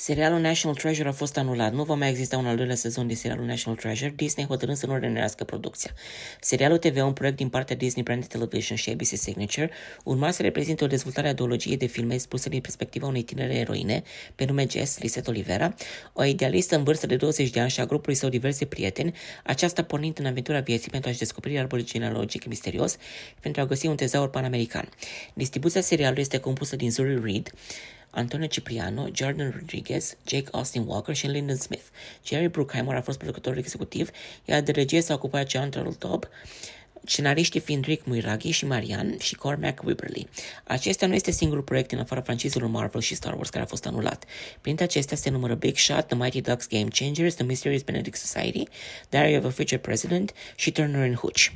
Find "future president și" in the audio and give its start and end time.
49.50-50.70